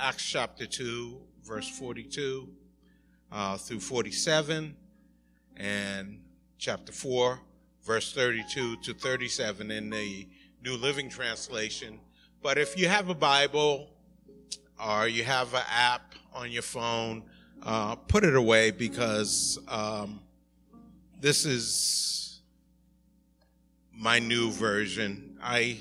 [0.00, 2.48] Acts chapter 2, verse 42
[3.32, 4.76] uh, through 47,
[5.56, 6.20] and
[6.56, 7.40] chapter 4,
[7.84, 10.28] verse 32 to 37 in the
[10.62, 11.98] New Living Translation.
[12.44, 13.90] But if you have a Bible
[14.80, 17.24] or you have an app on your phone,
[17.64, 20.20] uh, put it away because um,
[21.20, 22.40] this is
[23.92, 25.36] my new version.
[25.42, 25.78] I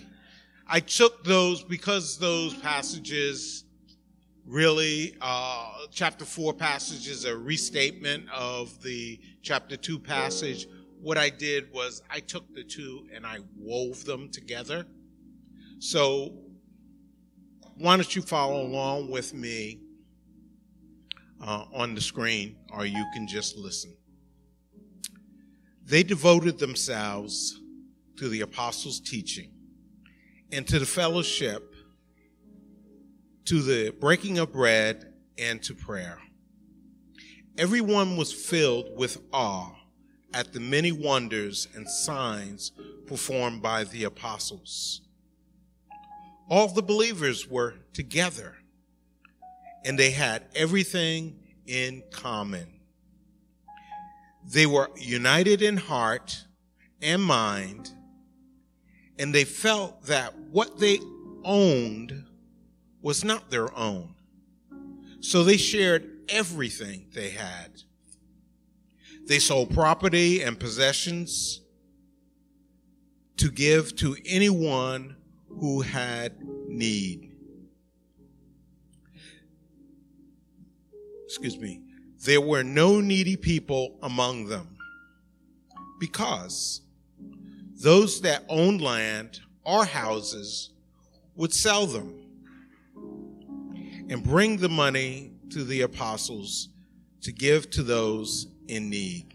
[0.66, 3.64] I took those because those passages
[4.48, 10.68] really uh, chapter 4 passage is a restatement of the chapter 2 passage.
[11.02, 14.88] What i did was i took the two and i wove them together.
[15.80, 16.34] So
[17.76, 19.82] why don't you follow along with me
[21.44, 23.96] uh, on the screen or you can just listen.
[25.84, 27.60] They devoted themselves
[28.18, 29.52] to the apostles teaching
[30.52, 31.74] and to the fellowship
[33.48, 36.20] to the breaking of bread and to prayer.
[37.58, 39.74] Everyone was filled with awe
[40.34, 42.74] at the many wonders and signs
[43.06, 45.00] performed by the apostles.
[46.50, 48.58] All the believers were together
[49.86, 52.68] and they had everything in common.
[54.46, 56.44] They were united in heart
[57.02, 57.92] and mind,
[59.18, 61.00] and they felt that what they
[61.46, 62.26] owned
[63.08, 64.14] was not their own.
[65.22, 67.84] So they shared everything they had.
[69.26, 71.62] They sold property and possessions
[73.38, 75.16] to give to anyone
[75.48, 76.34] who had
[76.68, 77.32] need.
[81.24, 81.84] Excuse me.
[82.26, 84.78] There were no needy people among them
[86.02, 86.82] because
[87.74, 90.72] those that owned land or houses
[91.38, 92.27] would sell them
[94.10, 96.70] and bring the money to the apostles
[97.22, 99.34] to give to those in need.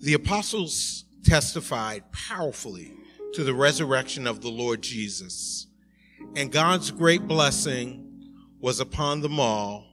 [0.00, 2.92] The apostles testified powerfully
[3.34, 5.66] to the resurrection of the Lord Jesus,
[6.34, 8.06] and God's great blessing
[8.60, 9.86] was upon them all.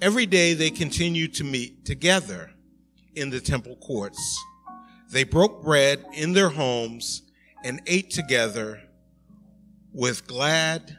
[0.00, 2.50] Every day they continued to meet together
[3.14, 4.42] in the temple courts.
[5.10, 7.22] They broke bread in their homes
[7.62, 8.80] and ate together
[9.92, 10.96] with glad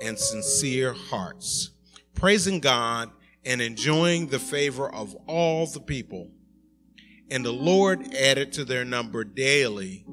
[0.00, 1.70] and sincere hearts,
[2.14, 3.10] praising God
[3.44, 6.30] and enjoying the favor of all the people.
[7.30, 10.04] And the Lord added to their number daily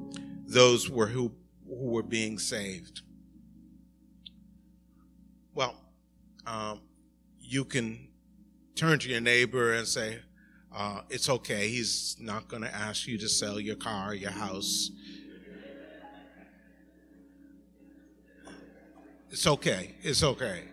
[0.45, 1.31] those were who,
[1.67, 3.01] who were being saved.
[5.53, 5.75] Well,
[6.45, 6.81] um,
[7.39, 8.09] you can
[8.75, 10.19] turn to your neighbor and say,
[10.75, 11.69] uh, it's okay.
[11.69, 14.91] He's not going to ask you to sell your car, your house,
[19.35, 19.93] It's okay.
[20.01, 20.63] It's okay.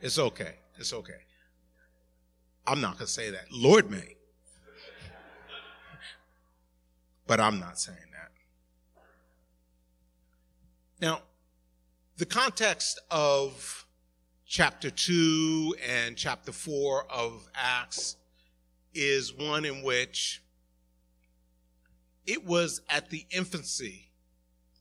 [0.00, 0.54] It's okay.
[0.78, 1.20] It's okay.
[2.66, 3.52] I'm not going to say that.
[3.52, 4.16] Lord may.
[7.26, 8.30] But I'm not saying that.
[11.02, 11.20] Now,
[12.16, 13.84] the context of
[14.46, 18.16] chapter 2 and chapter 4 of Acts
[18.94, 20.42] is one in which
[22.24, 24.12] it was at the infancy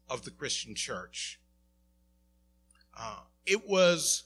[0.09, 1.41] of the Christian church.
[2.99, 4.23] Uh, it was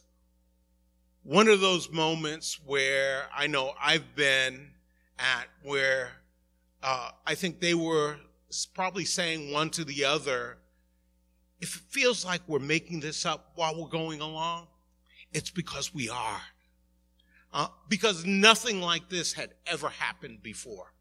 [1.24, 4.72] one of those moments where I know I've been
[5.20, 6.12] at where
[6.82, 8.18] uh, I think they were
[8.74, 10.58] probably saying one to the other,
[11.59, 14.68] if it feels like we're making this up while we're going along,
[15.34, 16.41] it's because we are.
[17.53, 20.94] Uh, because nothing like this had ever happened before.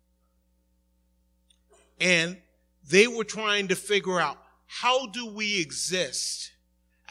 [2.01, 2.37] And
[2.89, 6.53] they were trying to figure out how do we exist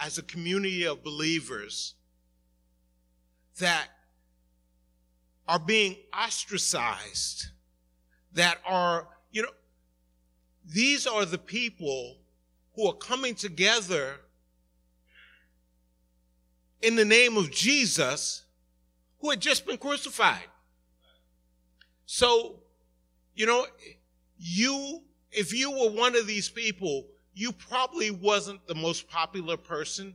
[0.01, 1.95] as a community of believers
[3.59, 3.87] that
[5.47, 7.47] are being ostracized,
[8.33, 9.49] that are, you know,
[10.65, 12.17] these are the people
[12.75, 14.17] who are coming together
[16.81, 18.45] in the name of Jesus
[19.19, 20.47] who had just been crucified.
[22.05, 22.59] So,
[23.35, 23.65] you know,
[24.37, 27.05] you, if you were one of these people,
[27.39, 30.13] you probably wasn't the most popular person.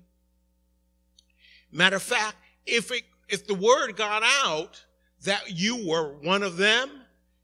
[1.73, 2.37] Matter of fact,
[2.67, 4.85] if it, if the word got out
[5.23, 6.91] that you were one of them,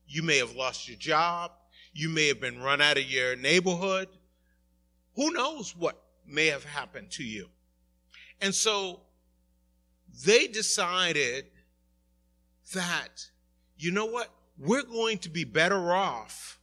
[0.06, 1.52] you may have lost your job.
[1.94, 4.08] You may have been run out of your neighborhood.
[5.16, 7.48] Who knows what may have happened to you?
[8.42, 9.00] And so
[10.26, 11.46] they decided
[12.74, 13.26] that,
[13.78, 14.28] you know what?
[14.58, 16.59] We're going to be better off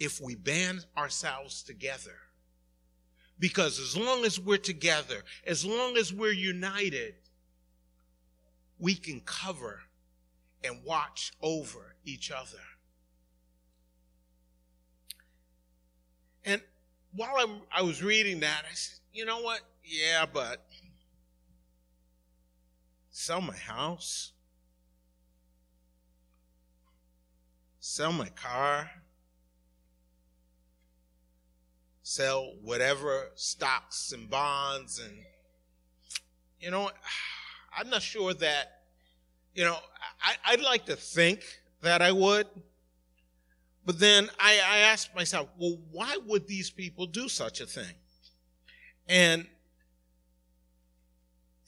[0.00, 2.16] if we band ourselves together.
[3.38, 7.14] Because as long as we're together, as long as we're united,
[8.78, 9.80] we can cover
[10.64, 12.58] and watch over each other.
[16.44, 16.62] And
[17.14, 19.60] while I'm, I was reading that, I said, you know what?
[19.84, 20.66] Yeah, but
[23.10, 24.32] sell my house,
[27.80, 28.90] sell my car,
[32.10, 35.16] sell whatever stocks and bonds and
[36.58, 36.90] you know
[37.78, 38.80] i'm not sure that
[39.54, 39.76] you know
[40.44, 41.44] I, would like to think
[41.82, 42.48] that i would
[43.86, 47.94] but then I, I asked myself well why would these people do such a thing?
[49.08, 49.46] And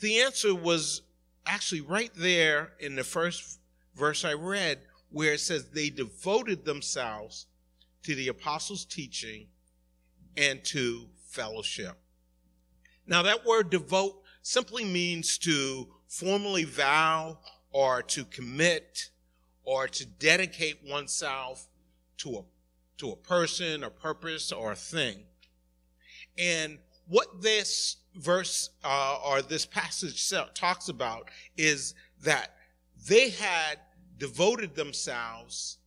[0.00, 1.02] the answer was
[1.46, 3.60] actually right there in the first
[3.94, 7.46] verse i read where it says they devoted themselves
[8.02, 9.46] to the apostles' teaching
[10.36, 11.96] and to fellowship.
[13.06, 17.38] Now, that word devote simply means to formally vow
[17.70, 19.10] or to commit
[19.64, 21.68] or to dedicate oneself
[22.18, 22.42] to a,
[22.98, 25.24] to a person, a purpose, or a thing.
[26.38, 26.78] And
[27.08, 32.56] what this verse uh, or this passage talks about is that
[33.08, 33.78] they had
[34.18, 35.78] devoted themselves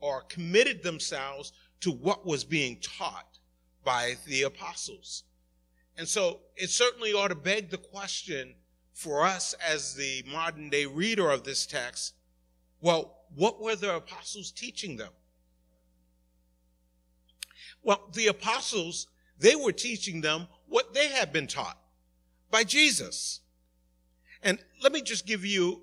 [0.00, 3.29] or committed themselves to what was being taught
[3.84, 5.24] by the apostles.
[5.96, 8.54] And so it certainly ought to beg the question
[8.92, 12.14] for us as the modern day reader of this text
[12.82, 15.12] well, what were the apostles teaching them?
[17.82, 19.06] Well, the apostles,
[19.38, 21.78] they were teaching them what they had been taught
[22.50, 23.40] by Jesus.
[24.42, 25.82] And let me just give you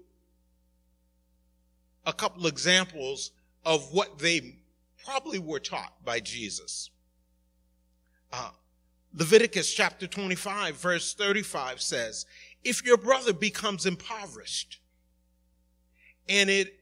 [2.05, 3.31] a couple examples
[3.65, 4.57] of what they
[5.05, 6.89] probably were taught by Jesus.
[8.31, 8.49] Uh,
[9.13, 12.25] Leviticus chapter 25, verse 35 says,
[12.63, 14.79] If your brother becomes impoverished
[16.29, 16.73] and it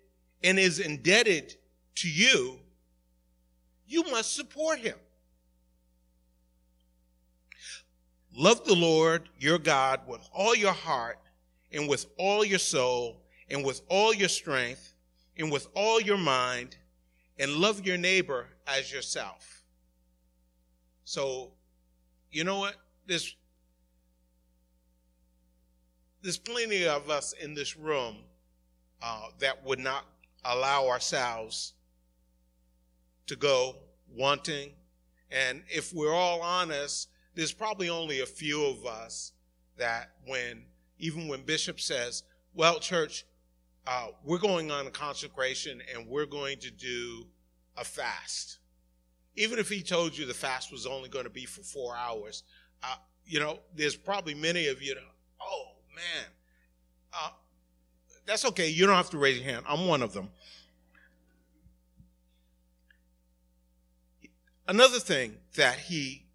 [0.43, 1.55] and is indebted
[1.95, 2.59] to you,
[3.87, 4.95] you must support him.
[8.35, 11.19] Love the Lord your God with all your heart
[11.71, 14.93] and with all your soul and with all your strength
[15.37, 16.75] and with all your mind
[17.39, 19.54] and love your neighbor as yourself.
[21.05, 21.51] So,
[22.31, 22.75] you know what?
[23.05, 23.35] There's
[26.21, 28.17] there's plenty of us in this room
[29.01, 30.05] uh, that would not
[30.43, 31.73] allow ourselves
[33.27, 33.75] to go
[34.11, 34.71] wanting.
[35.29, 39.33] And if we're all honest, there's probably only a few of us
[39.77, 40.63] that when,
[40.97, 42.23] even when Bishop says,
[42.55, 43.23] well, church,
[43.85, 47.27] uh, we're going on a consecration and we're going to do
[47.77, 48.57] a fast
[49.35, 52.43] even if he told you the fast was only going to be for four hours,
[52.83, 52.95] uh,
[53.25, 55.03] you know, there's probably many of you that,
[55.41, 56.25] oh man,
[57.13, 57.29] uh,
[58.25, 58.69] that's okay.
[58.69, 59.65] You don't have to raise your hand.
[59.67, 60.29] I'm one of them.
[64.67, 66.25] Another thing that he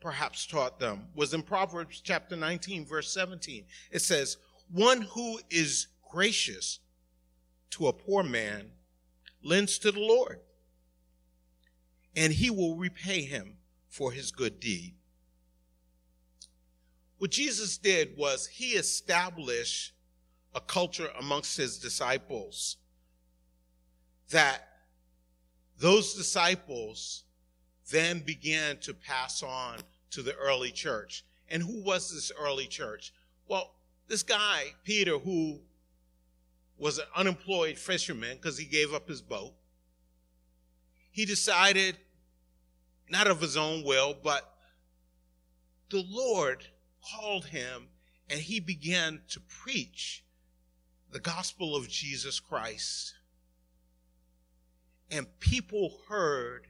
[0.00, 3.64] perhaps taught them was in Proverbs chapter 19, verse 17.
[3.90, 4.36] It says,
[4.70, 6.78] One who is gracious
[7.70, 8.70] to a poor man
[9.42, 10.40] lends to the Lord
[12.14, 13.56] and he will repay him
[13.88, 14.94] for his good deed.
[17.18, 19.92] What Jesus did was he established
[20.54, 22.76] a culture amongst his disciples
[24.30, 24.68] that
[25.78, 27.24] those disciples
[27.90, 29.78] then began to pass on
[30.10, 31.24] to the early church.
[31.48, 33.12] And who was this early church?
[33.46, 33.72] Well,
[34.08, 35.60] this guy, Peter, who
[36.78, 39.52] was an unemployed fisherman because he gave up his boat,
[41.12, 41.96] he decided,
[43.08, 44.52] not of his own will, but
[45.90, 46.66] the Lord
[47.04, 47.88] called him
[48.30, 50.24] and he began to preach
[51.10, 53.14] the gospel of Jesus Christ.
[55.10, 56.66] And people heard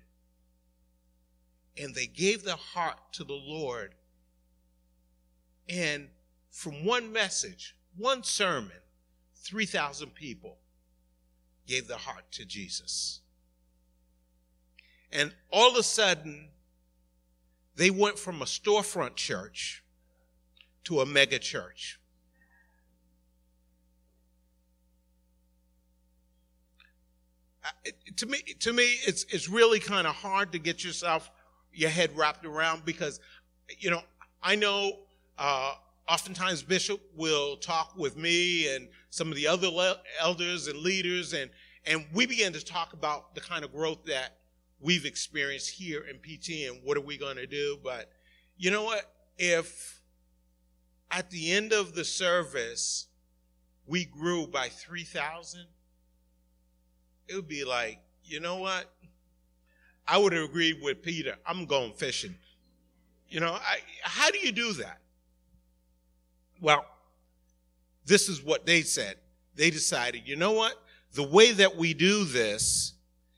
[1.78, 3.94] and they gave their heart to the Lord.
[5.68, 6.08] And
[6.50, 8.72] from one message, one sermon,
[9.36, 10.58] 3,000 people
[11.66, 13.21] gave their heart to Jesus.
[15.12, 16.48] And all of a sudden,
[17.76, 19.84] they went from a storefront church
[20.84, 22.00] to a mega church.
[27.64, 31.30] Uh, to me, to me, it's it's really kind of hard to get yourself
[31.72, 33.20] your head wrapped around because,
[33.78, 34.02] you know,
[34.42, 34.98] I know
[35.38, 35.74] uh,
[36.08, 41.34] oftentimes Bishop will talk with me and some of the other le- elders and leaders,
[41.34, 41.50] and
[41.86, 44.38] and we begin to talk about the kind of growth that
[44.82, 47.78] we've experienced here in PT and what are we going to do.
[47.82, 48.10] But
[48.56, 49.10] you know what?
[49.38, 50.00] If
[51.10, 53.06] at the end of the service
[53.86, 55.66] we grew by 3,000,
[57.28, 58.92] it would be like, you know what?
[60.06, 61.36] I would have agreed with Peter.
[61.46, 62.34] I'm going fishing.
[63.28, 64.98] You know, I, how do you do that?
[66.60, 66.84] Well,
[68.04, 69.16] this is what they said.
[69.54, 70.74] They decided, you know what?
[71.14, 72.94] The way that we do this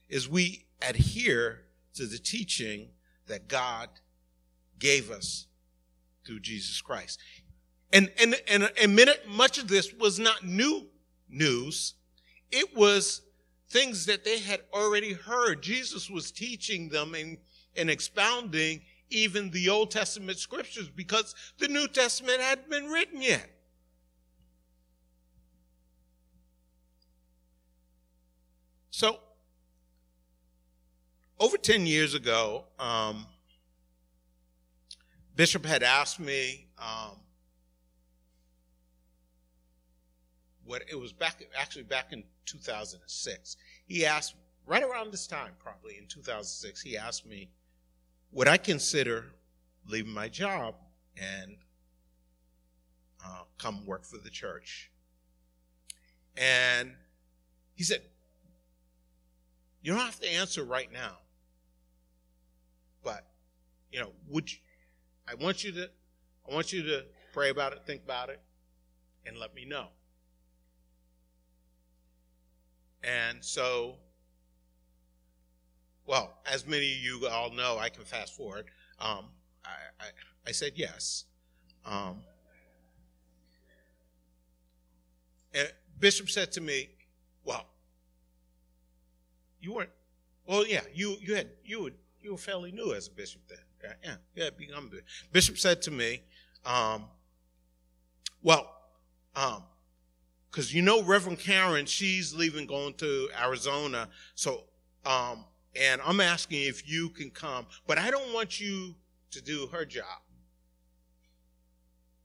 [0.09, 1.63] is we adhere
[1.95, 2.89] to the teaching
[3.27, 3.89] that God
[4.79, 5.47] gave us
[6.27, 7.21] through Jesus Christ.
[7.93, 10.87] And, and, and, and much of this was not new
[11.29, 11.95] news.
[12.51, 13.23] It was
[13.71, 15.63] things that they had already heard.
[15.63, 17.39] Jesus was teaching them and,
[17.77, 23.51] and expounding even the Old Testament scriptures because the New Testament hadn't been written yet.
[28.91, 29.19] So,
[31.45, 33.27] over 10 years ago, um,
[35.37, 37.19] Bishop had asked me, um,
[40.65, 43.57] what it was back actually back in 2006.
[43.87, 44.37] He asked
[44.67, 47.51] right around this time, probably in 2006, he asked me,
[48.33, 49.27] would I consider
[49.87, 50.77] leaving my job
[51.19, 51.57] and
[53.23, 54.91] uh, come work for the church?
[56.39, 56.93] And
[57.75, 58.01] he said,
[59.83, 61.19] you don't have to answer right now,
[63.95, 64.59] you know, would you?
[65.29, 65.89] I want you to,
[66.51, 68.41] I want you to pray about it, think about it,
[69.25, 69.87] and let me know.
[73.05, 73.95] And so,
[76.07, 78.67] well, as many of you all know, I can fast forward.
[78.99, 79.27] Um,
[79.65, 79.69] I,
[80.01, 80.07] I,
[80.49, 81.27] I, said yes.
[81.87, 82.17] Um,
[85.55, 86.89] and Bishop said to me,
[87.45, 87.65] "Well,
[89.61, 89.91] you weren't.
[90.49, 93.64] Well, yeah, you you had you would you were fairly new as a bishop then.
[94.03, 94.91] Yeah, yeah, become
[95.33, 96.23] bishop said to me,
[96.65, 97.05] um,
[98.43, 98.71] well,
[99.37, 99.63] um,
[100.51, 104.09] because you know Reverend Karen, she's leaving going to Arizona.
[104.37, 104.65] So,
[105.05, 108.95] um, and I'm asking if you can come, but I don't want you
[109.33, 110.21] to do her job.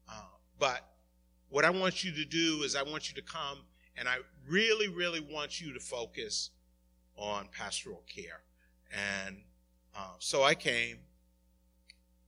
[0.07, 0.21] Uh,
[0.59, 0.85] but
[1.49, 3.59] what I want you to do is I want you to come,
[3.97, 6.51] and I really, really want you to focus
[7.17, 8.43] on pastoral care.
[9.25, 9.37] And
[9.97, 10.97] uh, so I came,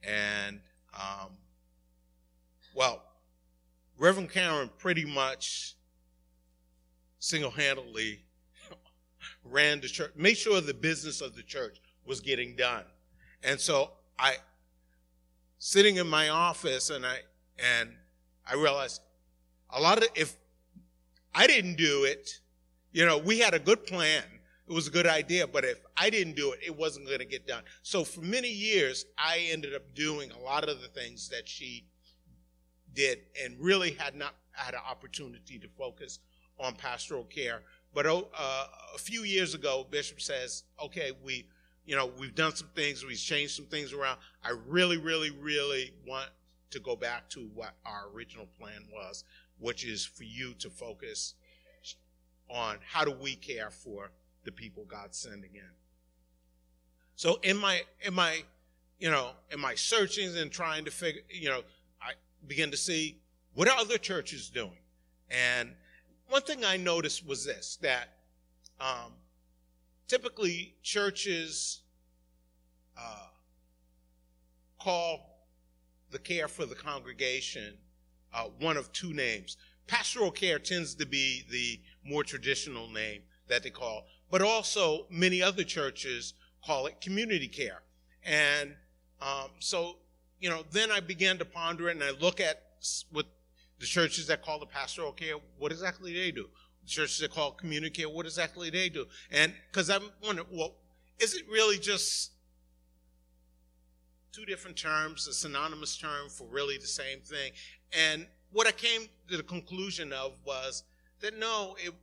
[0.03, 0.59] and
[0.93, 1.29] um,
[2.73, 3.03] well,
[3.97, 5.75] Reverend Karen pretty much
[7.19, 8.19] single handedly
[9.43, 12.83] ran the church, made sure the business of the church was getting done.
[13.43, 14.35] And so I,
[15.59, 17.19] sitting in my office, and I
[17.59, 17.89] and
[18.45, 19.01] I realized
[19.69, 20.35] a lot of if
[21.33, 22.39] I didn't do it,
[22.91, 24.23] you know, we had a good plan.
[24.71, 27.25] It was a good idea, but if I didn't do it, it wasn't going to
[27.25, 27.63] get done.
[27.83, 31.83] So for many years, I ended up doing a lot of the things that she
[32.93, 36.19] did and really had not had an opportunity to focus
[36.57, 37.63] on pastoral care.
[37.93, 38.21] But uh,
[38.95, 41.49] a few years ago, Bishop says, okay, we,
[41.85, 44.19] you know, we've done some things, we've changed some things around.
[44.41, 46.29] I really, really, really want
[46.69, 49.25] to go back to what our original plan was,
[49.59, 51.33] which is for you to focus
[52.49, 54.11] on how do we care for
[54.43, 55.69] the people God sending in.
[57.15, 58.43] So in my in my
[58.99, 61.61] you know in my searchings and trying to figure you know
[62.01, 62.13] I
[62.47, 63.17] begin to see
[63.53, 64.79] what are other churches doing,
[65.29, 65.69] and
[66.29, 68.09] one thing I noticed was this that
[68.79, 69.13] um,
[70.07, 71.81] typically churches
[72.97, 73.27] uh,
[74.79, 75.45] call
[76.09, 77.77] the care for the congregation
[78.33, 79.57] uh, one of two names.
[79.87, 81.79] Pastoral care tends to be the
[82.09, 86.33] more traditional name that they call, but also many other churches
[86.65, 87.83] call it community care.
[88.23, 88.73] And
[89.21, 89.97] um, so,
[90.39, 92.63] you know, then I began to ponder it and I look at
[93.11, 93.27] what
[93.79, 96.47] the churches that call the pastoral care, what exactly they do?
[96.83, 99.05] The churches that call community care, what exactly they do?
[99.31, 100.75] And because I'm wondering, well,
[101.19, 102.31] is it really just
[104.31, 107.51] two different terms, a synonymous term for really the same thing?
[107.91, 110.83] And what I came to the conclusion of was
[111.19, 111.93] that no, it,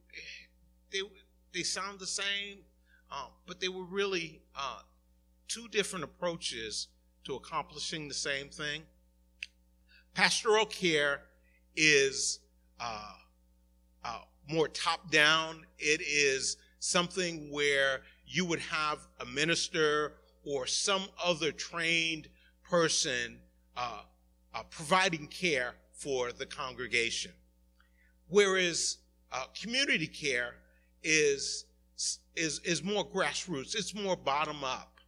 [0.92, 1.00] they
[1.52, 2.58] they sound the same,
[3.10, 4.80] uh, but they were really uh,
[5.48, 6.88] two different approaches
[7.24, 8.82] to accomplishing the same thing.
[10.14, 11.22] Pastoral care
[11.76, 12.40] is
[12.80, 13.12] uh,
[14.04, 15.64] uh, more top down.
[15.78, 20.14] It is something where you would have a minister
[20.44, 22.28] or some other trained
[22.62, 23.38] person
[23.76, 24.02] uh,
[24.54, 27.32] uh providing care for the congregation.
[28.28, 28.98] Whereas
[29.32, 30.54] uh, community care
[31.02, 31.64] is,
[32.36, 34.98] is, is more grassroots, it's more bottom up,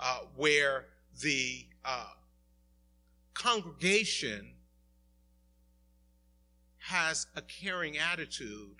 [0.00, 0.86] uh, where
[1.22, 2.12] the uh,
[3.34, 4.52] congregation
[6.78, 8.76] has a caring attitude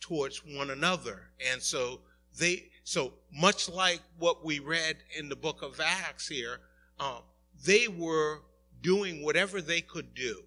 [0.00, 1.30] towards one another.
[1.50, 2.00] And so
[2.38, 6.60] they, so much like what we read in the book of Acts here,
[7.00, 7.22] um,
[7.64, 8.42] they were
[8.80, 10.42] doing whatever they could do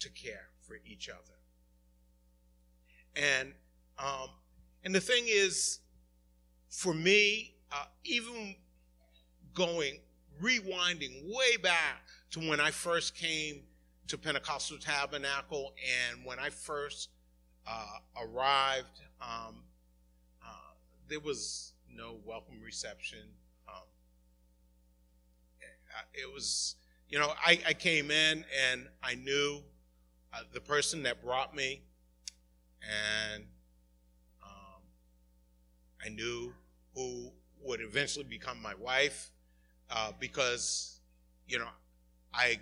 [0.00, 1.18] to care for each other.
[3.14, 3.52] And
[4.02, 4.28] um,
[4.84, 5.78] and the thing is,
[6.68, 8.56] for me, uh, even
[9.54, 10.00] going
[10.42, 13.62] rewinding way back to when I first came
[14.08, 15.74] to Pentecostal Tabernacle
[16.10, 17.10] and when I first
[17.66, 19.62] uh, arrived, um,
[20.44, 20.74] uh,
[21.08, 23.20] there was no welcome reception.
[23.68, 23.84] Um,
[26.14, 26.76] it was,
[27.08, 29.60] you know, I, I, came in and I knew
[30.32, 31.82] uh, the person that brought me,
[33.34, 33.44] and
[36.04, 36.52] I knew
[36.94, 37.30] who
[37.62, 39.30] would eventually become my wife
[39.90, 41.00] uh, because,
[41.46, 41.68] you know,
[42.34, 42.58] I,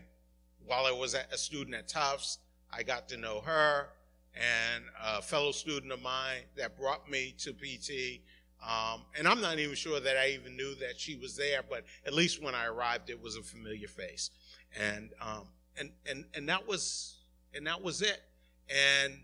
[0.67, 2.39] while I was a student at Tufts,
[2.73, 3.89] I got to know her
[4.35, 8.21] and a fellow student of mine that brought me to PT.
[8.63, 11.85] Um, and I'm not even sure that I even knew that she was there, but
[12.07, 14.31] at least when I arrived, it was a familiar face,
[14.79, 17.17] and um, and and and that was
[17.55, 18.21] and that was it.
[18.69, 19.15] And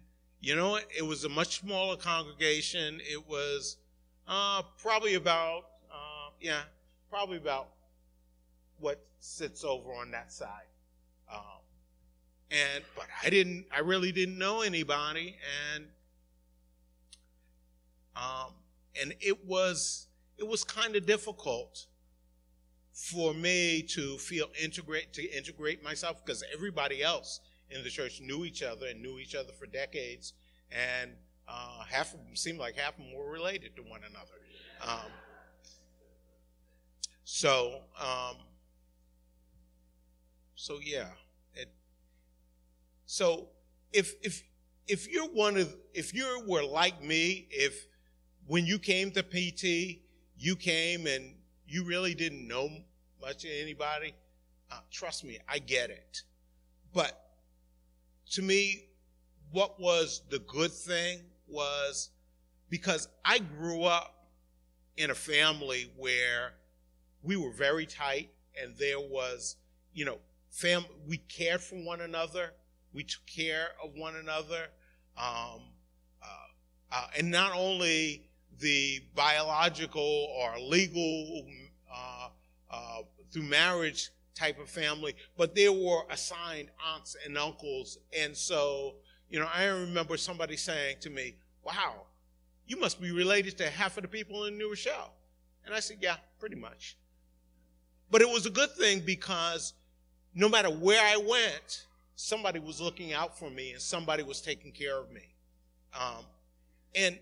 [0.41, 2.99] you know, it was a much smaller congregation.
[3.03, 3.77] It was
[4.29, 6.63] uh, probably about uh, yeah,
[7.11, 7.69] probably about
[8.79, 10.69] what sits over on that side.
[11.33, 11.41] Um,
[12.51, 15.37] and but I didn't, I really didn't know anybody,
[15.75, 15.87] and
[18.17, 18.53] um,
[19.01, 21.87] and it was it was kind of difficult
[22.93, 28.45] for me to feel integrate to integrate myself because everybody else in the church knew
[28.45, 30.35] each other and knew each other for decades,
[30.71, 31.13] and
[31.49, 34.37] uh, half of them seemed like half of them were related to one another.
[34.83, 35.11] Um,
[37.25, 38.37] so, um,
[40.55, 41.09] so yeah,
[41.55, 41.69] it.
[43.07, 43.49] So
[43.93, 44.43] if if
[44.89, 47.87] if you're one of if you were like me, if
[48.47, 50.01] when you came to PT,
[50.39, 51.35] you came and
[51.67, 52.69] you really didn't know
[53.21, 54.15] much of anybody,
[54.71, 56.23] uh, trust me, I get it.
[56.93, 57.21] But
[58.33, 58.89] to me,
[59.51, 62.11] what was the good thing was
[62.69, 64.29] because I grew up
[64.97, 66.55] in a family where
[67.23, 68.31] we were very tight
[68.61, 69.57] and there was,
[69.93, 70.19] you know,
[70.51, 72.53] fam we cared for one another,
[72.93, 74.69] we took care of one another.
[75.19, 75.61] Um,
[76.23, 76.47] uh,
[76.93, 78.29] uh, and not only
[78.59, 80.03] the biological
[80.39, 81.45] or legal
[81.95, 82.29] uh,
[82.71, 82.99] uh
[83.33, 87.99] through marriage type of family, but there were assigned aunts and uncles.
[88.17, 88.97] And so,
[89.31, 91.35] you know, I remember somebody saying to me,
[91.65, 92.03] Wow,
[92.67, 95.13] you must be related to half of the people in New Rochelle.
[95.65, 96.97] And I said, Yeah, pretty much.
[98.11, 99.75] But it was a good thing because
[100.35, 104.71] no matter where I went, somebody was looking out for me and somebody was taking
[104.71, 105.35] care of me.
[105.99, 106.25] Um,
[106.95, 107.19] and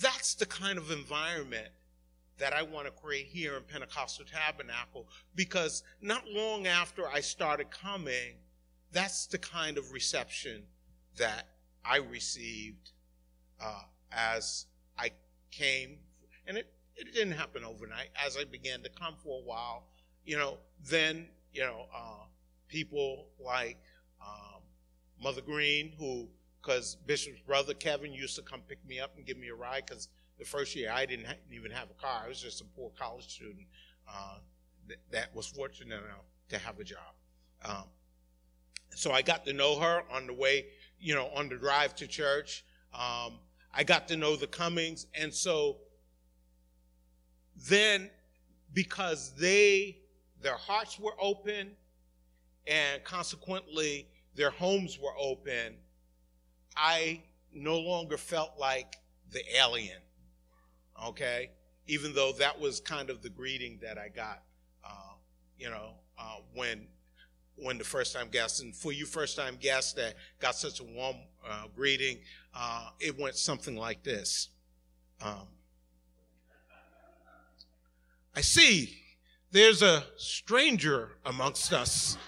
[0.00, 1.68] that's the kind of environment
[2.38, 7.70] that I want to create here in Pentecostal Tabernacle because not long after I started
[7.70, 8.34] coming,
[8.92, 10.64] that's the kind of reception
[11.16, 11.48] that
[11.84, 12.90] I received
[13.60, 14.66] uh, as
[14.98, 15.10] I
[15.50, 15.98] came.
[16.46, 18.08] And it, it didn't happen overnight.
[18.24, 19.84] As I began to come for a while,
[20.24, 22.24] you know, then, you know, uh,
[22.68, 23.78] people like
[24.20, 24.62] um,
[25.22, 26.28] Mother Green, who,
[26.60, 29.84] because Bishop's brother Kevin used to come pick me up and give me a ride
[29.86, 32.22] because the first year I didn't ha- even have a car.
[32.24, 33.66] I was just a poor college student
[34.08, 34.38] uh,
[34.88, 37.14] th- that was fortunate enough to have a job.
[37.64, 37.84] Um,
[38.94, 40.66] so I got to know her on the way,
[41.04, 42.64] you know, on the drive to church.
[42.92, 43.38] Um,
[43.72, 45.06] I got to know the Cummings.
[45.14, 45.78] And so
[47.68, 48.10] then,
[48.72, 49.98] because they,
[50.42, 51.72] their hearts were open
[52.66, 55.76] and consequently their homes were open,
[56.76, 58.96] I no longer felt like
[59.30, 60.00] the alien
[61.02, 61.50] okay?
[61.86, 64.42] Even though that was kind of the greeting that I got,
[64.84, 65.14] uh,
[65.58, 66.86] you know, uh, when
[67.56, 70.84] when the first time guests, and for you first time guests that got such a
[70.84, 71.16] warm
[71.48, 72.18] uh, greeting,
[72.54, 74.48] uh, it went something like this.
[75.22, 75.46] Um,
[78.36, 78.96] I see
[79.52, 82.18] there's a stranger amongst us.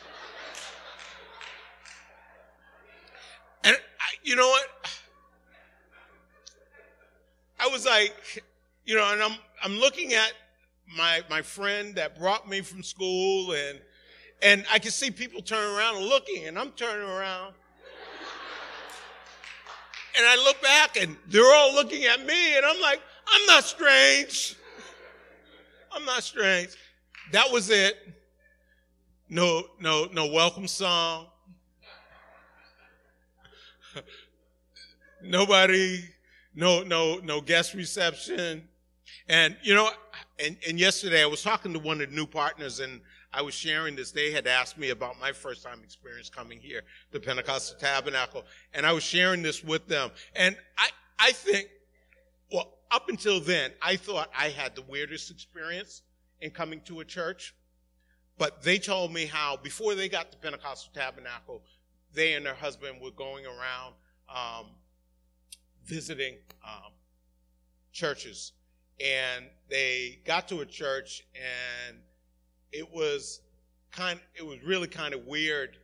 [3.64, 4.68] And I, you know what?
[7.58, 8.44] I was like,
[8.84, 10.32] you know, and I'm I'm looking at
[10.96, 13.80] my my friend that brought me from school and
[14.42, 17.54] and I can see people turning around and looking and I'm turning around.
[20.16, 23.64] And I look back and they're all looking at me and I'm like, I'm not
[23.64, 24.56] strange.
[25.92, 26.70] I'm not strange.
[27.32, 27.96] That was it.
[29.28, 31.26] No, no, no welcome song.
[35.22, 36.04] Nobody,
[36.54, 38.68] no, no, no guest reception.
[39.28, 39.90] And, you know,
[40.38, 43.00] and, and yesterday I was talking to one of the new partners and
[43.36, 44.12] I was sharing this.
[44.12, 48.46] They had asked me about my first time experience coming here, the Pentecostal Tabernacle.
[48.72, 50.10] And I was sharing this with them.
[50.34, 51.68] And I, I think,
[52.50, 56.00] well, up until then, I thought I had the weirdest experience
[56.40, 57.54] in coming to a church.
[58.38, 61.62] But they told me how before they got the Pentecostal Tabernacle,
[62.14, 63.94] they and their husband were going around
[64.34, 64.70] um,
[65.84, 66.92] visiting um,
[67.92, 68.52] churches
[68.98, 71.98] and they got to a church and
[72.72, 73.40] it was
[73.90, 75.78] kind it was really kind of weird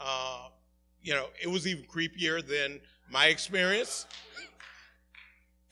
[0.00, 0.48] uh,
[1.02, 4.06] you know it was even creepier than my experience.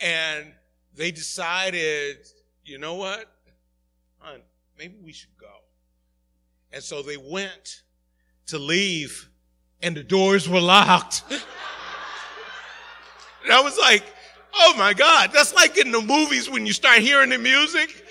[0.00, 0.52] And
[0.94, 2.18] they decided
[2.64, 3.30] you know what?
[4.18, 4.40] Hon,
[4.78, 5.46] maybe we should go.
[6.72, 7.82] And so they went
[8.46, 9.28] to leave
[9.82, 11.22] and the doors were locked.
[13.44, 14.02] And i was like
[14.58, 18.05] Oh my God, that's like in the movies when you start hearing the music.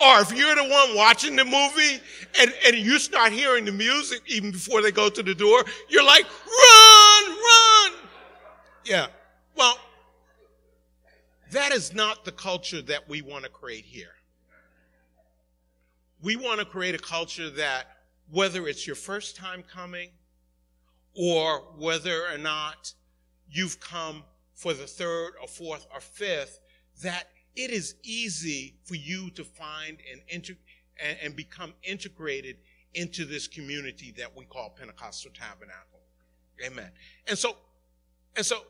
[0.00, 2.02] Or if you're the one watching the movie
[2.40, 6.04] and, and you start hearing the music even before they go to the door, you're
[6.04, 7.92] like, run, run.
[8.84, 9.06] Yeah.
[9.56, 9.78] Well,
[11.52, 14.12] that is not the culture that we want to create here.
[16.22, 17.86] We want to create a culture that
[18.30, 20.10] whether it's your first time coming
[21.14, 22.92] or whether or not
[23.50, 26.60] you've come for the third or fourth or fifth,
[27.02, 30.56] that it is easy for you to find and, inter-
[31.02, 32.58] and, and become integrated
[32.94, 36.00] into this community that we call Pentecostal Tabernacle.
[36.64, 36.90] Amen.
[37.26, 37.56] And so,
[38.36, 38.62] and so,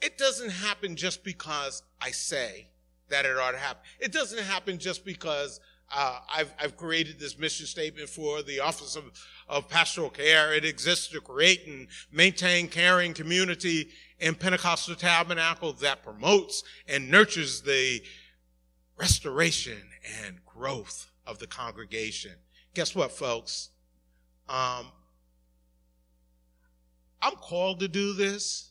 [0.00, 2.68] it doesn't happen just because I say
[3.08, 3.82] that it ought to happen.
[3.98, 5.60] It doesn't happen just because
[5.92, 9.04] uh, I've, I've created this mission statement for the Office of,
[9.48, 10.54] of Pastoral Care.
[10.54, 13.88] It exists to create and maintain caring community
[14.20, 18.02] in Pentecostal Tabernacle that promotes and nurtures the
[18.96, 19.78] restoration
[20.24, 22.32] and growth of the congregation.
[22.74, 23.70] Guess what, folks?
[24.48, 24.86] Um,
[27.22, 28.70] I'm called to do this,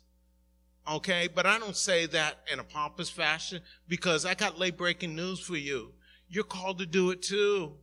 [0.90, 1.28] okay?
[1.34, 5.40] But I don't say that in a pompous fashion because I got late breaking news
[5.40, 5.94] for you.
[6.30, 7.74] You're called to do it too.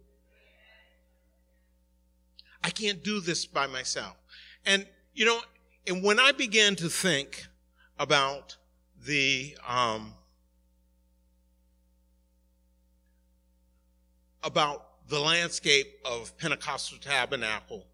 [2.63, 4.17] I can't do this by myself.
[4.65, 5.41] And, you know,
[5.87, 7.47] and when I began to think
[7.99, 8.57] about
[9.05, 10.15] the um,
[14.43, 17.87] about the landscape of Pentecostal Tabernacle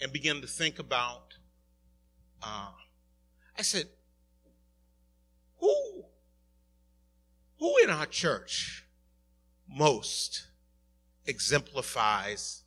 [0.00, 1.34] and began to think about.
[2.42, 2.70] Uh,
[3.58, 3.86] I said,
[5.58, 6.04] who
[7.58, 8.85] who in our church
[9.68, 10.46] most
[11.24, 12.62] exemplifies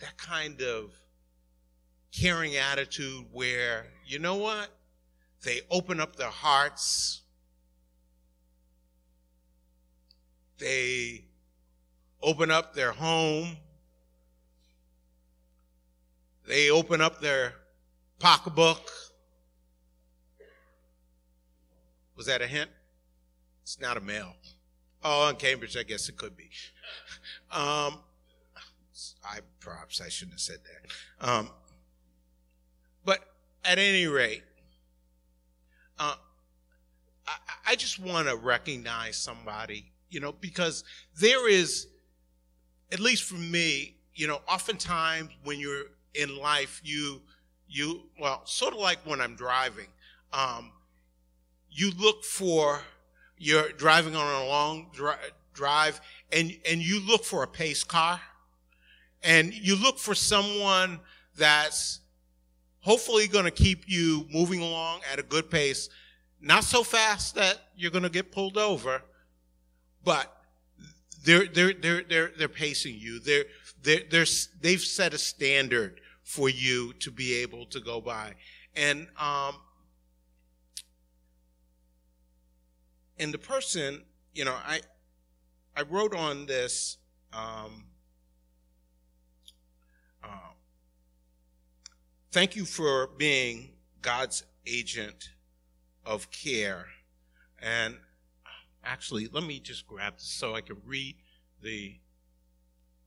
[0.00, 0.92] that kind of
[2.12, 4.68] caring attitude where you know what
[5.44, 7.22] they open up their hearts.
[10.58, 11.26] They
[12.20, 13.56] open up their home.
[16.46, 17.54] They open up their
[18.18, 18.90] pocketbook.
[22.16, 22.70] Was that a hint?
[23.62, 24.34] It's not a male.
[25.02, 26.50] Oh, in Cambridge, I guess it could be.
[27.50, 28.00] Um,
[29.24, 31.28] I perhaps I shouldn't have said that.
[31.28, 31.50] Um,
[33.04, 33.20] but
[33.64, 34.42] at any rate,
[35.98, 36.14] uh,
[37.26, 37.32] I,
[37.68, 40.84] I just want to recognize somebody, you know, because
[41.20, 41.86] there is,
[42.90, 45.84] at least for me, you know, oftentimes when you're
[46.14, 47.20] in life, you,
[47.68, 49.88] you, well, sort of like when I'm driving,
[50.32, 50.72] um,
[51.70, 52.82] you look for,
[53.38, 55.12] you're driving on a long dri-
[55.54, 56.00] drive
[56.32, 58.20] and, and you look for a pace car
[59.22, 61.00] and you look for someone
[61.36, 62.00] that's
[62.80, 65.88] hopefully going to keep you moving along at a good pace.
[66.40, 69.02] Not so fast that you're going to get pulled over,
[70.04, 70.34] but
[71.24, 73.18] they're, they're, they're, they're, they're pacing you.
[73.18, 73.44] They're,
[73.82, 74.26] they're, they're,
[74.60, 78.34] they've set a standard for you to be able to go by.
[78.76, 79.56] And, um,
[83.18, 84.02] and the person,
[84.34, 84.80] you know, I,
[85.76, 86.98] I wrote on this
[87.32, 87.84] um,
[90.22, 90.52] uh,
[92.32, 93.70] thank you for being
[94.02, 95.30] God's agent
[96.04, 96.86] of care.
[97.60, 97.96] And
[98.84, 101.16] actually, let me just grab this so I can read
[101.62, 101.96] the.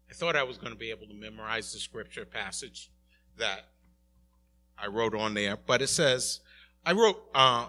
[0.09, 2.91] I thought I was going to be able to memorize the scripture passage
[3.37, 3.69] that
[4.77, 6.41] I wrote on there, but it says,
[6.85, 7.67] I wrote uh,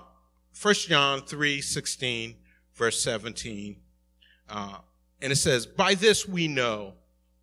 [0.60, 2.36] 1 John 3 16,
[2.74, 3.76] verse 17.
[4.48, 4.78] Uh,
[5.20, 6.94] and it says, By this we know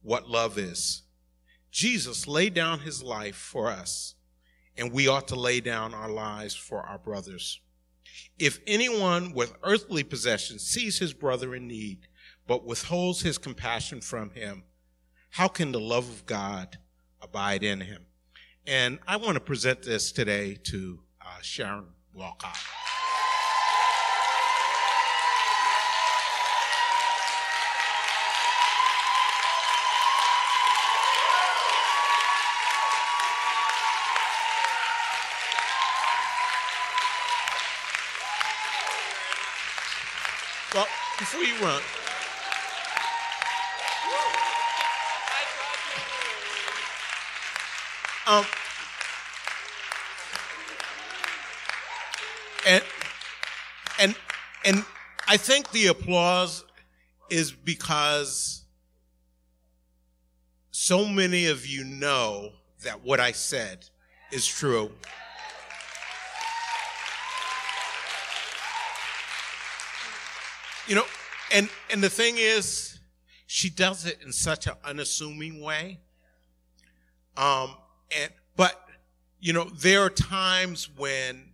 [0.02, 1.04] what love is.
[1.72, 4.15] Jesus laid down his life for us,
[4.78, 7.60] and we ought to lay down our lives for our brothers.
[8.38, 12.08] If anyone with earthly possessions sees his brother in need,
[12.48, 14.63] but withholds his compassion from him,
[15.32, 16.78] how can the love of God
[17.22, 18.06] abide in him?
[18.65, 22.58] And I want to present this today to uh, Sharon Walcott.
[41.19, 41.82] Before you run,
[48.25, 48.45] um,
[52.65, 52.84] and
[53.99, 54.15] and
[54.63, 54.86] and
[55.27, 56.63] I think the applause
[57.29, 58.63] is because
[60.71, 62.51] so many of you know
[62.84, 63.89] that what I said
[64.32, 64.91] is true.
[70.89, 71.06] You know,
[71.54, 72.97] and and the thing is,
[73.45, 75.99] she does it in such an unassuming way.
[77.38, 77.75] Um,
[78.17, 78.89] and but
[79.39, 81.52] you know, there are times when,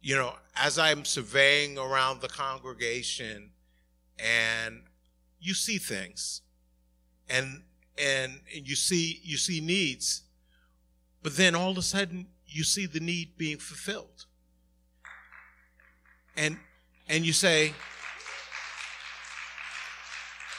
[0.00, 3.50] you know, as I'm surveying around the congregation,
[4.18, 4.80] and
[5.40, 6.40] you see things,
[7.28, 7.64] and
[7.98, 10.22] and, and you see you see needs,
[11.22, 14.24] but then all of a sudden you see the need being fulfilled,
[16.34, 16.56] and
[17.10, 17.74] and you say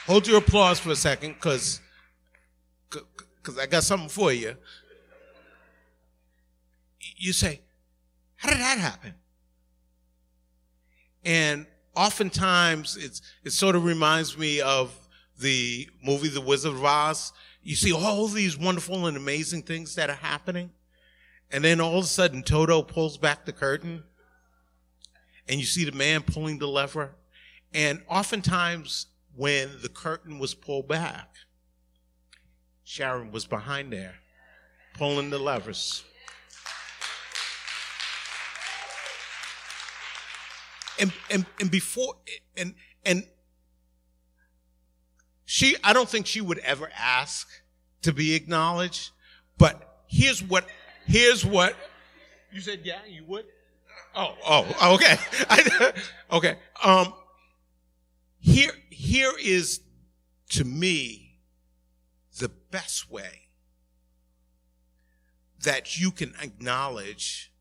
[0.06, 1.80] Hold your applause for a second, because
[2.90, 4.54] because I got something for you.
[7.16, 7.60] You say,
[8.36, 9.14] how did that happen?
[11.24, 11.66] And
[11.96, 14.96] oftentimes it's it sort of reminds me of
[15.40, 17.32] the movie The Wizard of Oz.
[17.64, 20.70] You see all these wonderful and amazing things that are happening,
[21.50, 24.04] and then all of a sudden Toto pulls back the curtain,
[25.48, 27.16] and you see the man pulling the lever,
[27.74, 31.28] and oftentimes when the curtain was pulled back,
[32.84, 34.14] Sharon was behind there,
[34.94, 36.04] pulling the levers.
[40.98, 42.14] And, and, and before,
[42.56, 43.26] and, and
[45.44, 47.46] she, I don't think she would ever ask
[48.02, 49.10] to be acknowledged,
[49.58, 50.64] but here's what,
[51.06, 51.76] here's what,
[52.50, 53.44] you said, yeah, you would?
[54.14, 55.18] Oh, oh, okay.
[56.32, 56.56] okay.
[56.82, 57.12] Um,
[58.46, 59.80] here, here is
[60.50, 61.40] to me
[62.38, 63.48] the best way
[65.64, 67.52] that you can acknowledge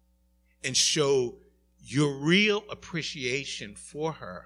[0.64, 1.38] and show
[1.80, 4.46] your real appreciation for her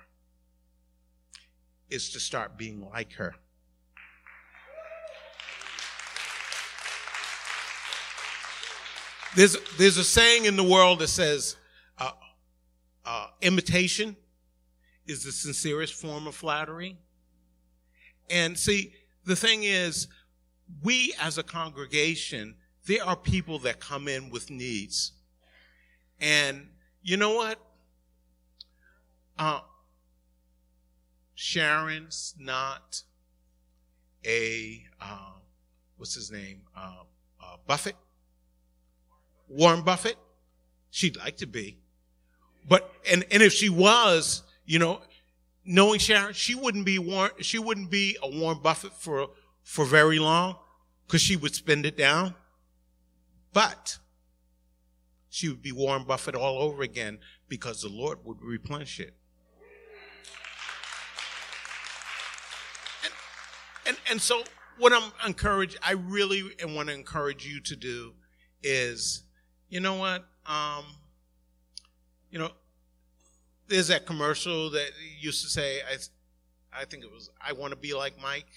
[1.90, 3.36] is to start being like her.
[9.36, 11.58] There's, there's a saying in the world that says,
[11.98, 12.12] uh,
[13.06, 14.16] uh, imitation
[15.10, 16.96] is the sincerest form of flattery.
[18.30, 18.94] And see,
[19.26, 20.08] the thing is,
[20.84, 25.14] we as a congregation, there are people that come in with needs.
[26.20, 26.68] And
[27.02, 27.60] you know what?
[29.38, 29.62] Uh,
[31.34, 33.02] Sharon's not
[34.26, 35.32] a, uh,
[35.98, 36.62] what's his name?
[36.76, 37.04] Uh,
[37.44, 37.96] uh, Buffett?
[39.48, 40.18] Warren Buffett?
[40.92, 41.80] She'd like to be.
[42.68, 45.02] But, and, and if she was, you know,
[45.66, 49.30] knowing Sharon, she wouldn't be Warren, she wouldn't be a Warren Buffett for,
[49.64, 50.58] for very long
[51.08, 52.36] because she would spend it down.
[53.52, 53.98] But
[55.28, 59.16] she would be Warren Buffett all over again because the Lord would replenish it.
[63.04, 63.14] And,
[63.88, 64.44] and, and so
[64.78, 68.14] what I'm encouraged, I really want to encourage you to do
[68.62, 69.24] is,
[69.68, 70.28] you know what?
[70.46, 70.86] Um,
[72.30, 72.52] you know,
[73.70, 77.78] there's that commercial that used to say, I, I think it was, I want to
[77.78, 78.50] be like Mike.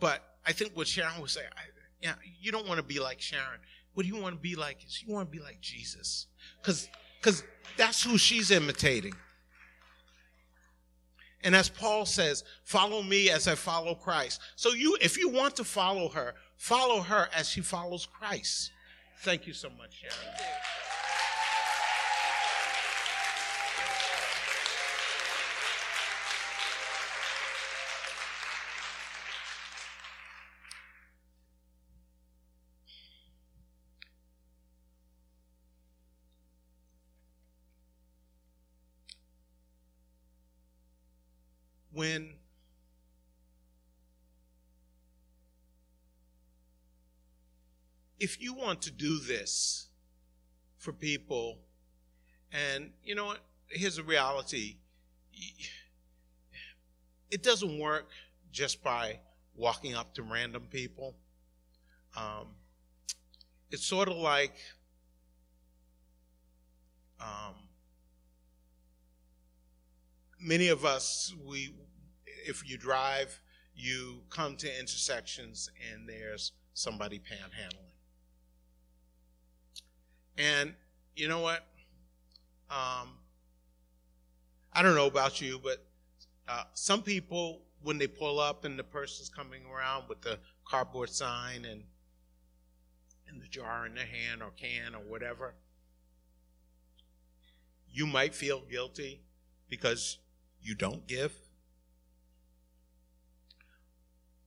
[0.00, 1.62] But I think what Sharon would say, I,
[2.02, 3.60] yeah, you don't want to be like Sharon.
[3.94, 6.26] What do you want to be like is you want to be like Jesus.
[6.60, 6.88] Because
[7.26, 7.42] because
[7.76, 9.12] that's who she's imitating.
[11.42, 14.40] And as Paul says, follow me as I follow Christ.
[14.56, 18.70] So you, if you want to follow her, follow her as she follows Christ.
[19.22, 20.36] Thank you so much, Sharon.
[41.96, 42.34] When
[48.20, 49.88] if you want to do this
[50.76, 51.58] for people,
[52.52, 54.76] and you know what, here's a reality
[57.30, 58.10] it doesn't work
[58.52, 59.18] just by
[59.54, 61.16] walking up to random people.
[62.14, 62.48] Um,
[63.70, 64.54] it's sort of like
[67.20, 67.54] um,
[70.38, 71.74] many of us, we
[72.46, 73.40] if you drive,
[73.74, 77.92] you come to intersections and there's somebody panhandling.
[80.38, 80.74] And
[81.14, 81.66] you know what?
[82.70, 83.18] Um,
[84.72, 85.84] I don't know about you, but
[86.48, 91.10] uh, some people, when they pull up and the person's coming around with the cardboard
[91.10, 91.82] sign and
[93.28, 95.54] and the jar in their hand or can or whatever,
[97.90, 99.20] you might feel guilty
[99.68, 100.18] because
[100.60, 101.32] you don't give.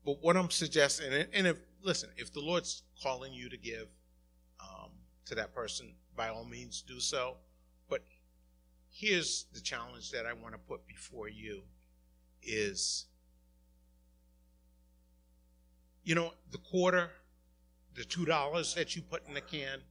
[0.10, 3.90] But what I'm suggesting, and if listen, if the Lord's calling you to give
[4.60, 4.90] um,
[5.26, 7.38] to that person, by all means do so.
[7.88, 8.02] But
[8.90, 11.62] here's the challenge that I want to put before you:
[12.42, 13.06] is
[16.04, 17.12] you know the quarter,
[17.94, 19.82] the two dollars that you put in the can.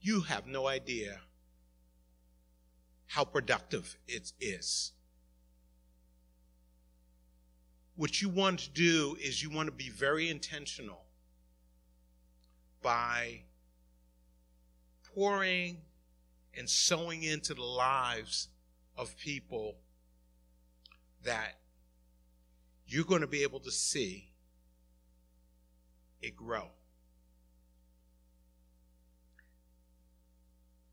[0.00, 1.18] You have no idea
[3.08, 4.92] how productive it is
[7.98, 11.02] what you want to do is you want to be very intentional
[12.80, 13.40] by
[15.12, 15.78] pouring
[16.56, 18.46] and sowing into the lives
[18.96, 19.74] of people
[21.24, 21.58] that
[22.86, 24.30] you're going to be able to see
[26.22, 26.68] it grow.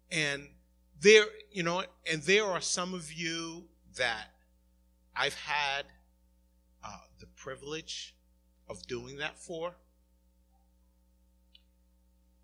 [0.09, 0.47] And
[0.99, 3.65] there, you know, and there are some of you
[3.95, 4.31] that
[5.15, 5.85] I've had
[7.45, 8.15] privilege
[8.67, 9.75] of doing that for.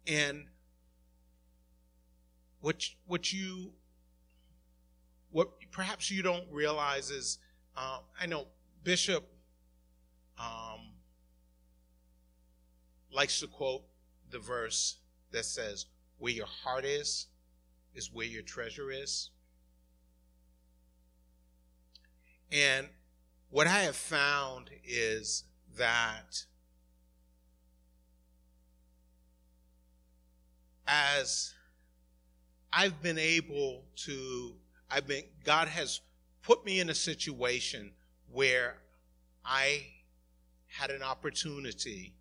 [0.05, 0.45] And
[2.59, 3.73] what what you
[5.31, 7.39] what perhaps you don't realize is
[7.75, 8.45] uh, I know
[8.83, 9.27] Bishop
[10.37, 10.93] um,
[13.11, 13.81] likes to quote
[14.29, 14.97] the verse
[15.31, 15.87] that says,
[16.19, 17.25] "Where your heart is,
[17.95, 19.31] is where your treasure is."
[22.51, 22.87] And
[23.51, 25.43] what I have found is
[25.77, 26.45] that
[30.87, 31.53] as
[32.71, 34.55] I've been able to,
[34.89, 35.99] I've been, God has
[36.41, 37.91] put me in a situation
[38.31, 38.77] where
[39.45, 39.85] I
[40.67, 42.13] had an opportunity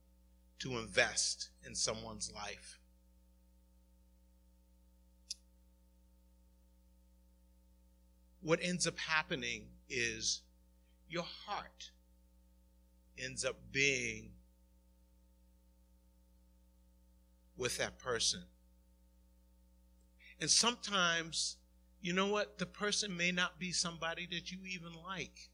[0.59, 2.81] to invest in someone's life.
[8.43, 10.43] What ends up happening is
[11.11, 11.91] your heart
[13.19, 14.31] ends up being
[17.57, 18.43] with that person.
[20.41, 21.57] And sometimes,
[22.01, 22.59] you know what?
[22.59, 25.51] The person may not be somebody that you even like.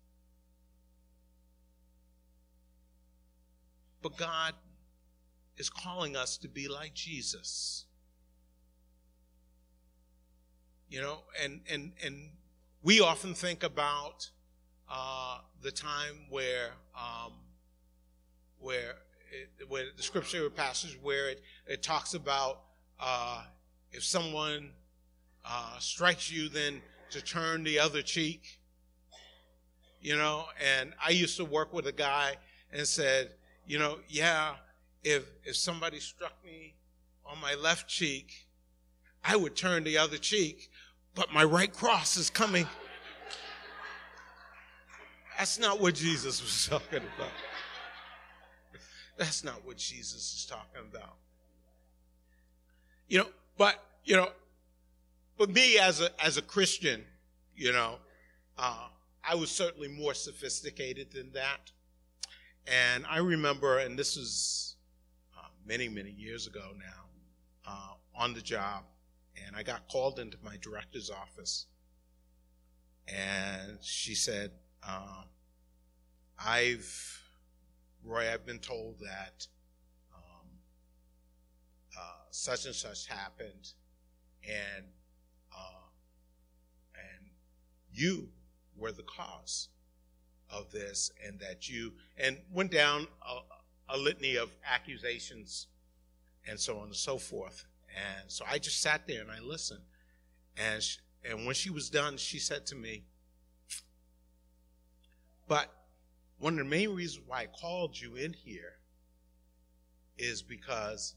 [4.03, 4.55] But God
[5.57, 7.87] is calling us to be like Jesus.
[10.89, 12.31] You know, and and and
[12.83, 14.31] we often think about
[14.89, 17.33] uh, the time where um,
[18.59, 18.95] where
[19.31, 22.61] it, where the scripture passage where it, it talks about
[23.01, 23.43] uh,
[23.93, 24.71] if someone
[25.45, 28.59] uh, strikes you, then to turn the other cheek.
[30.01, 32.37] You know, and I used to work with a guy
[32.73, 33.31] and said,
[33.67, 34.55] you know, yeah,
[35.03, 36.75] if if somebody struck me
[37.25, 38.47] on my left cheek,
[39.25, 40.71] I would turn the other cheek,
[41.15, 42.67] but my right cross is coming.
[45.37, 47.33] That's not what Jesus was talking about.
[49.19, 51.17] That's not what Jesus is talking about.
[53.09, 53.27] You know,
[53.57, 54.31] but you know,
[55.39, 57.05] but me as a as a Christian,
[57.55, 57.97] you know,
[58.59, 58.89] uh,
[59.29, 61.71] I was certainly more sophisticated than that.
[62.67, 64.77] And I remember, and this was
[65.37, 68.85] uh, many many years ago now, uh, on the job,
[69.47, 71.67] and I got called into my director's office,
[73.07, 74.51] and she said,
[74.87, 75.25] um,
[76.39, 77.23] "I've,
[78.05, 79.47] Roy, I've been told that
[80.15, 80.49] um,
[81.99, 83.73] uh, such and such happened,
[84.45, 84.85] and
[85.53, 85.89] uh,
[86.95, 87.31] and
[87.93, 88.29] you
[88.77, 89.69] were the cause
[90.51, 95.67] of this, and that you and went down a, a litany of accusations,
[96.49, 97.65] and so on and so forth.
[97.89, 99.85] And so I just sat there and I listened,
[100.57, 103.03] and." She, and when she was done, she said to me,
[105.49, 105.73] But
[106.39, 108.75] one of the main reasons why I called you in here
[110.19, 111.15] is because,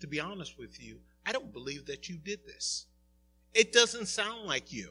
[0.00, 2.86] to be honest with you, I don't believe that you did this.
[3.54, 4.90] It doesn't sound like you.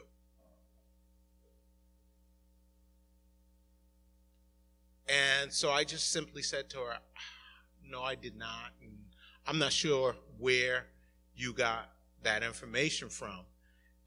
[5.06, 6.98] And so I just simply said to her,
[7.86, 8.72] No, I did not.
[8.82, 8.92] And
[9.46, 10.86] I'm not sure where
[11.36, 11.90] you got
[12.22, 13.40] that information from.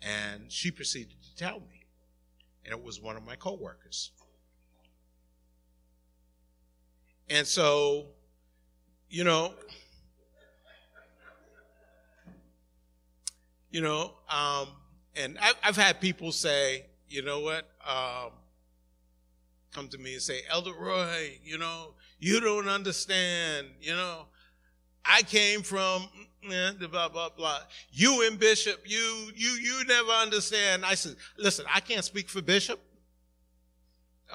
[0.01, 1.76] And she proceeded to tell me.
[2.67, 4.11] And it was one of my coworkers.
[7.29, 8.07] And so,
[9.09, 9.53] you know,
[13.71, 14.67] you know, um,
[15.15, 18.31] and I've, I've had people say, you know what, um,
[19.73, 24.25] come to me and say, Elder Roy, you know, you don't understand, you know,
[25.05, 26.09] I came from
[26.43, 27.59] blah blah blah.
[27.91, 30.85] You and Bishop, you you you never understand.
[30.85, 32.79] I said, listen, I can't speak for Bishop.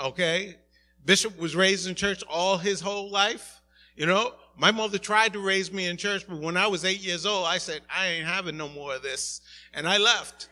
[0.00, 0.56] Okay,
[1.04, 3.60] Bishop was raised in church all his whole life.
[3.96, 7.00] You know, my mother tried to raise me in church, but when I was eight
[7.00, 9.42] years old, I said, I ain't having no more of this,
[9.74, 10.48] and I left.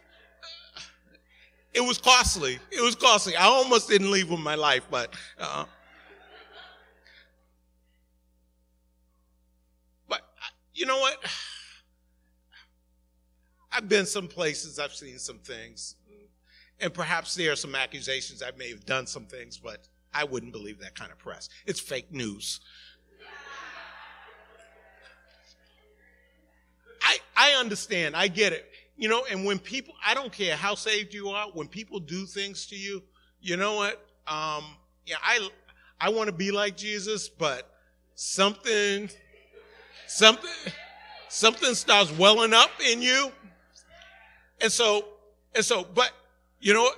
[1.73, 2.59] It was costly.
[2.71, 3.37] It was costly.
[3.37, 5.15] I almost didn't leave with my life, but.
[5.39, 5.65] Uh,
[10.75, 11.19] you know what?
[13.73, 15.95] I've been some places, I've seen some things,
[16.81, 20.53] and perhaps there are some accusations I may have done some things, but I wouldn't
[20.53, 21.49] believe that kind of press.
[21.67, 22.61] It's fake news.
[27.03, 28.71] I, I understand, I get it.
[28.97, 32.27] You know, and when people, I don't care how saved you are, when people do
[32.27, 33.03] things to you,
[33.41, 34.07] you know what?
[34.27, 34.65] Um,
[35.07, 35.49] yeah, I,
[36.01, 37.73] I want to be like Jesus, but
[38.15, 39.09] something
[40.11, 40.51] something
[41.29, 43.31] something starts welling up in you.
[44.61, 45.05] And so
[45.55, 46.13] and so but
[46.61, 46.91] you know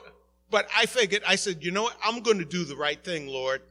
[0.50, 1.96] but i figured i said you know what?
[2.04, 3.62] I'm going to do the right thing lord.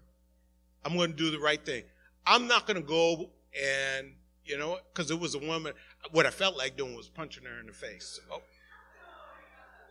[0.86, 1.84] I'm going to do the right thing.
[2.26, 3.30] I'm not going to go
[3.62, 4.14] and
[4.46, 5.74] you know because it was a woman
[6.12, 8.20] what i felt like doing was punching her in the face.
[8.32, 8.42] Oh.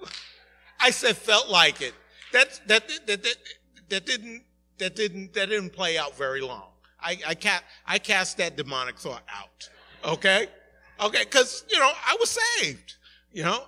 [0.01, 0.11] So,
[0.81, 1.95] i said felt like it.
[2.33, 3.37] That that that that,
[3.91, 4.45] that didn't
[4.79, 6.71] that didn't that didn't play out very long
[7.03, 9.69] I, I, ca- I cast that demonic thought out.
[10.05, 10.49] Okay?
[11.01, 12.97] Okay, because, you know, I was saved,
[13.33, 13.65] you know?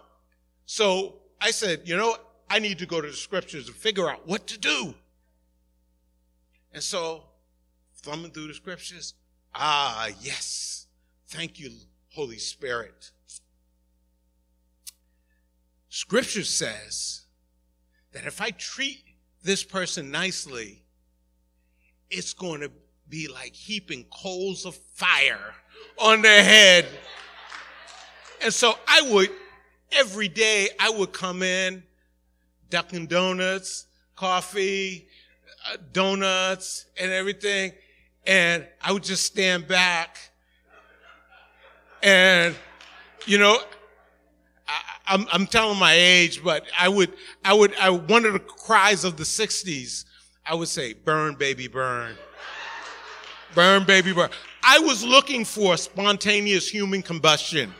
[0.67, 2.17] So I said, you know,
[2.51, 4.95] I need to go to the scriptures and figure out what to do.
[6.73, 7.25] And so,
[8.03, 9.15] thumbing through the scriptures,
[9.55, 10.87] ah, yes.
[11.29, 11.71] Thank you,
[12.15, 13.11] Holy Spirit.
[15.89, 17.23] Scripture says
[18.13, 19.03] that if I treat
[19.43, 20.83] this person nicely,
[22.11, 22.71] it's going to
[23.13, 25.55] be like heaping coals of fire
[25.99, 26.87] on their head.
[28.43, 29.29] And so I would,
[29.93, 31.83] every day, I would come in,
[32.71, 33.85] Dunkin' Donuts,
[34.17, 35.07] coffee,
[35.71, 37.73] uh, donuts, and everything.
[38.27, 40.17] And I would just stand back.
[42.03, 42.57] And,
[43.27, 43.59] you know,
[44.67, 47.13] I, am I'm telling my age, but I would,
[47.45, 50.07] I would, I, one of the cries of the 60s,
[50.47, 52.17] I would say, burn, baby, burn.
[53.55, 54.31] Burn, baby, burn.
[54.63, 57.73] I was looking for spontaneous human combustion.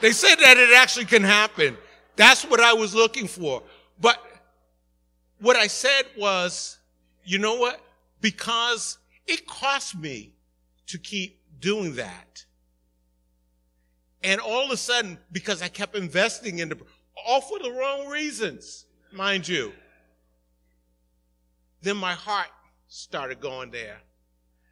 [0.00, 1.76] They said that it actually can happen.
[2.16, 3.62] That's what I was looking for.
[4.00, 4.18] But
[5.40, 6.78] what I said was,
[7.24, 7.80] you know what?
[8.20, 10.34] Because it cost me
[10.88, 12.44] to keep doing that.
[14.22, 16.78] And all of a sudden, because I kept investing in the,
[17.26, 19.72] all for the wrong reasons, mind you,
[21.82, 22.48] then my heart
[22.88, 23.98] started going there.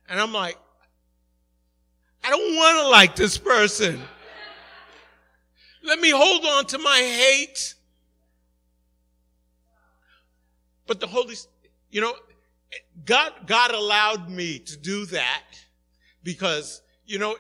[0.09, 0.59] And I'm like,
[2.23, 4.01] I don't want to like this person.
[5.83, 7.75] Let me hold on to my hate.
[10.87, 11.35] But the Holy,
[11.91, 12.15] you know,
[13.05, 15.45] God, God allowed me to do that
[16.23, 17.37] because, you know,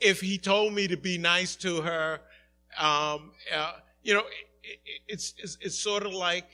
[0.00, 2.20] if he told me to be nice to her,
[2.78, 3.72] um, uh,
[4.02, 4.24] you know,
[4.62, 4.78] it,
[5.08, 6.48] it's, it's, it's sort of like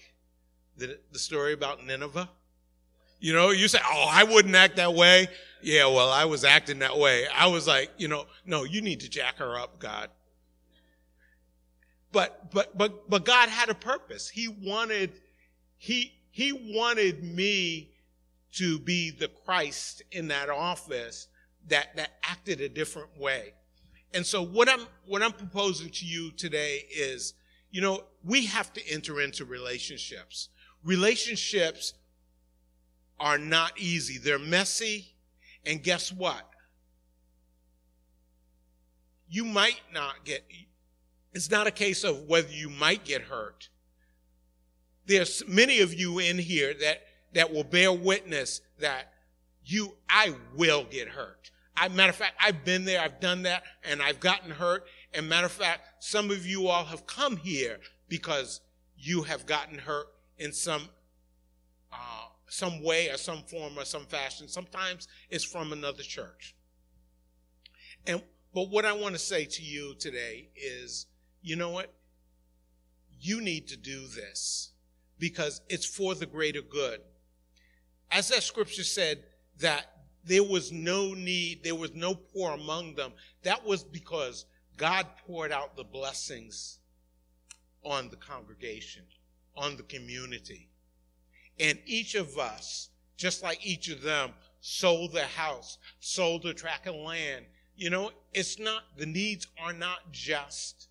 [0.77, 2.29] the, the story about Nineveh.
[3.19, 5.29] You know, you say, oh, I wouldn't act that way.
[5.63, 7.27] Yeah, well, I was acting that way.
[7.35, 10.11] I was like, you know, no, you need to jack her up, God.
[12.13, 14.29] but but but but God had a purpose.
[14.29, 15.13] He wanted
[15.77, 17.91] he he wanted me
[18.55, 21.29] to be the Christ in that office
[21.69, 23.53] that that acted a different way.
[24.15, 27.35] And so what I'm what I'm proposing to you today is,
[27.71, 30.49] you know, we have to enter into relationships.
[30.85, 31.95] Relationships
[33.19, 34.19] are not easy.
[34.19, 35.15] They're messy.
[35.65, 36.49] And guess what?
[39.29, 40.45] You might not get
[41.33, 43.69] it's not a case of whether you might get hurt.
[45.05, 47.03] There's many of you in here that
[47.35, 49.13] that will bear witness that
[49.65, 51.51] you I will get hurt.
[51.77, 54.87] I, matter of fact, I've been there, I've done that, and I've gotten hurt.
[55.13, 58.61] And matter of fact, some of you all have come here because
[58.97, 60.07] you have gotten hurt
[60.39, 60.89] in some
[61.93, 64.49] uh, some way or some form or some fashion.
[64.49, 66.55] Sometimes it's from another church.
[68.07, 68.23] And
[68.55, 71.07] but what I want to say to you today is,
[71.43, 71.93] you know what?
[73.21, 74.71] You need to do this
[75.19, 77.01] because it's for the greater good.
[78.11, 79.25] As that scripture said,
[79.59, 79.85] that
[80.25, 83.13] there was no need, there was no poor among them.
[83.43, 86.79] That was because God poured out the blessings
[87.85, 89.05] on the congregation,
[89.57, 90.71] on the community.
[91.59, 96.87] And each of us, just like each of them, sold their house, sold a tract
[96.87, 97.47] of land.
[97.77, 100.89] You know, it's not, the needs are not just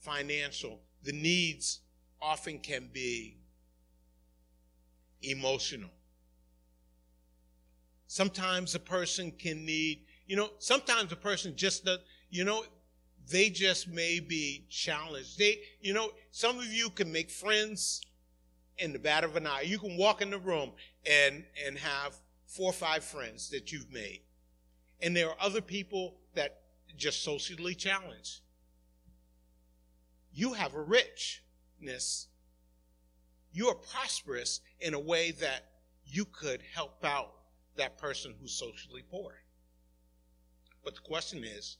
[0.00, 0.80] financial.
[1.02, 1.80] The needs
[2.20, 3.36] often can be
[5.22, 5.90] emotional.
[8.06, 11.98] Sometimes a person can need, you know, sometimes a person just does,
[12.30, 12.64] you know,
[13.30, 15.38] they just may be challenged.
[15.38, 18.00] They, you know, some of you can make friends
[18.78, 19.62] in the bat of an eye.
[19.62, 20.72] You can walk in the room
[21.08, 22.16] and and have
[22.46, 24.20] four or five friends that you've made.
[25.00, 26.60] And there are other people that
[26.96, 28.40] just socially challenged.
[30.32, 32.28] You have a richness.
[33.52, 35.64] You are prosperous in a way that
[36.06, 37.34] you could help out
[37.76, 39.34] that person who's socially poor.
[40.84, 41.76] But the question is,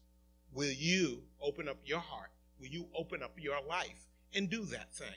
[0.52, 2.30] will you open up your heart?
[2.60, 5.14] Will you open up your life and do that thing?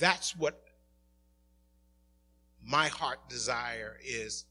[0.00, 0.60] That's what
[2.64, 4.46] my heart desire is,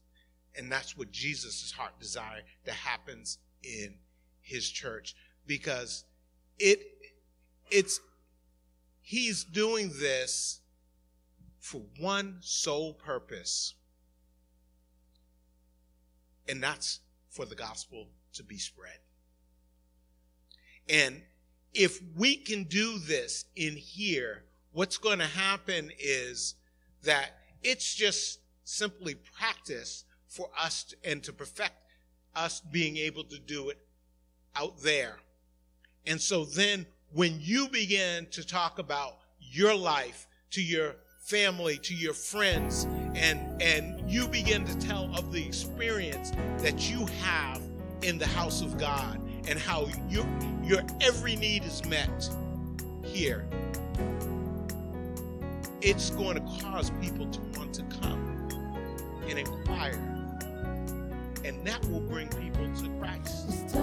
[0.56, 3.94] and that's what Jesus' heart desire that happens in
[4.40, 5.14] his church
[5.46, 6.04] because
[6.58, 6.80] it
[7.70, 8.00] it's
[9.02, 10.60] he's doing this
[11.60, 13.74] for one sole purpose
[16.50, 18.98] and that's for the gospel to be spread.
[20.88, 21.22] And
[21.72, 24.42] if we can do this in here,
[24.72, 26.54] what's going to happen is
[27.02, 27.30] that
[27.62, 31.74] it's just simply practice for us to, and to perfect
[32.34, 33.78] us being able to do it
[34.54, 35.16] out there.
[36.06, 41.94] And so then when you begin to talk about your life to your family, to
[41.94, 47.60] your friends, and and you begin to tell of the experience that you have
[48.02, 50.26] in the house of God and how your
[50.62, 52.28] your every need is met
[53.04, 53.48] here.
[55.82, 58.48] It's going to cause people to want to come
[59.26, 59.94] and inquire.
[61.42, 63.74] And that will bring people to Christ.